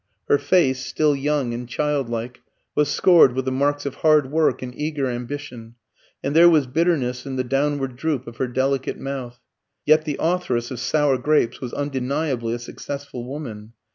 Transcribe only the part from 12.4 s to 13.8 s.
a successful woman.